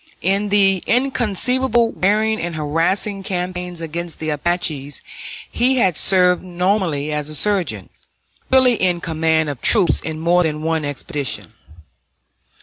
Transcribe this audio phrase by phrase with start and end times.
[0.23, 5.03] In the inconceivably wearing and harassing campaigns against the Apaches
[5.51, 7.89] he had served nominally as a surgeon,
[8.49, 11.53] really in command of troops, on more than one expedition.